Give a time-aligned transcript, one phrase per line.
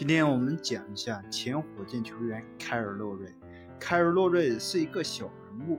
[0.00, 3.28] 今天我们讲一下前火箭球员凯尔·洛瑞。
[3.78, 5.78] 凯尔·洛瑞是一个小人物，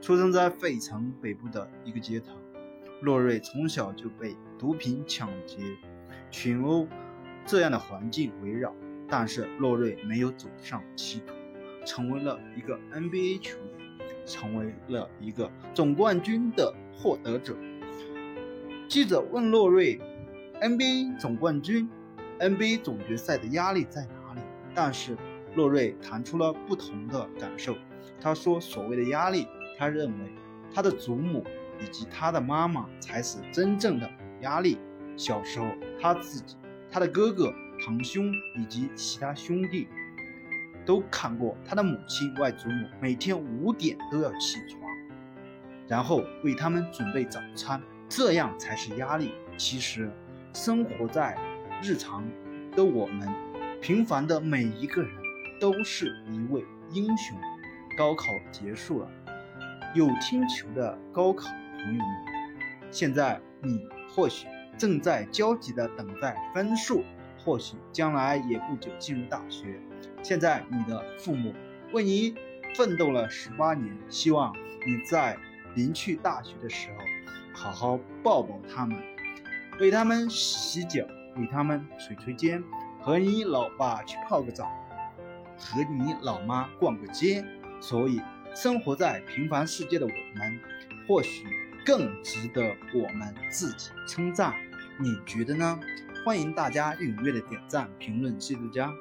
[0.00, 2.32] 出生在费城北部的一个街头。
[3.02, 5.58] 洛瑞从小就被毒品、抢劫、
[6.30, 6.88] 群殴
[7.44, 8.74] 这样的环境围绕，
[9.06, 11.34] 但是洛瑞没有走上歧途，
[11.84, 17.54] 成为了一个 NBA 球员，成为了一个总冠军的获得者。
[18.88, 20.00] 记者问洛瑞
[20.58, 21.86] ：“NBA 总冠军？”
[22.38, 24.40] NBA 总决赛的压力在哪里？
[24.74, 25.16] 但是
[25.54, 27.76] 洛瑞谈出了不同的感受。
[28.20, 29.46] 他说：“所谓的压力，
[29.76, 30.32] 他认为
[30.72, 31.44] 他的祖母
[31.80, 34.08] 以及他的妈妈才是真正的
[34.40, 34.78] 压力。
[35.16, 35.66] 小时候，
[36.00, 36.56] 他自己、
[36.90, 37.52] 他的哥哥、
[37.84, 39.88] 堂兄以及其他兄弟
[40.86, 44.80] 都看过他的母亲、外祖母每天五点都要起床，
[45.88, 49.32] 然后为他们准备早餐，这样才是压力。
[49.56, 50.10] 其实，
[50.54, 51.36] 生活在……
[51.80, 52.24] 日常
[52.74, 53.28] 的我们，
[53.80, 55.10] 平凡的每一个人，
[55.60, 57.38] 都是一位英雄。
[57.96, 59.10] 高考结束了，
[59.94, 62.06] 有听球的高考朋友们，
[62.90, 67.04] 现在你或许正在焦急地等待分数，
[67.38, 69.80] 或许将来也不久进入大学。
[70.22, 71.54] 现在你的父母
[71.92, 72.34] 为你
[72.74, 74.52] 奋斗了十八年，希望
[74.84, 75.36] 你在
[75.74, 77.04] 临去大学的时候，
[77.54, 78.96] 好好抱抱他们，
[79.80, 81.04] 为他们洗脚。
[81.38, 82.62] 给他们捶捶肩，
[83.00, 84.66] 和你老爸去泡个澡，
[85.56, 87.44] 和你老妈逛个街。
[87.80, 88.20] 所以，
[88.54, 90.60] 生活在平凡世界的我们，
[91.06, 91.46] 或许
[91.86, 94.52] 更值得我们自己称赞。
[94.98, 95.78] 你觉得呢？
[96.24, 98.92] 欢迎大家踊跃的点赞、评论，记录加。